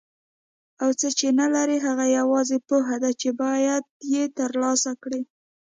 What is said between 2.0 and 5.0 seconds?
یوازې پوهه ده چې باید یې ترلاسه